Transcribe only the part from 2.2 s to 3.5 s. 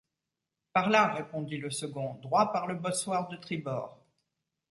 droit par le bossoir de